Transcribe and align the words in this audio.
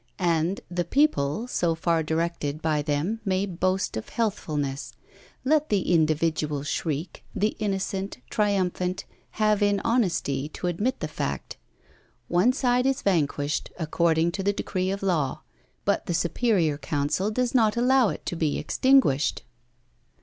And 0.17 0.61
the 0.67 0.83
People 0.83 1.45
so 1.47 1.75
far 1.75 2.01
directed 2.01 2.59
by 2.59 2.81
them 2.81 3.21
may 3.23 3.45
boast 3.45 3.95
of 3.95 4.09
healthfulness. 4.09 4.93
Let 5.45 5.69
the 5.69 5.93
individual 5.93 6.63
shriek, 6.63 7.23
the 7.35 7.55
innocent, 7.59 8.17
triumphant, 8.31 9.05
have 9.37 9.61
in 9.61 9.79
honesty 9.81 10.49
to 10.53 10.65
admit 10.65 11.01
the 11.01 11.07
fact. 11.07 11.57
One 12.29 12.51
side 12.51 12.87
is 12.87 13.03
vanquished, 13.03 13.69
according 13.77 14.31
to 14.31 14.41
decree 14.41 14.89
of 14.89 15.03
Law, 15.03 15.41
but 15.85 16.07
the 16.07 16.15
superior 16.15 16.79
Council 16.79 17.29
does 17.29 17.53
not 17.53 17.77
allow 17.77 18.09
it 18.09 18.25
to 18.25 18.35
be 18.35 18.57
extinguished. 18.57 19.43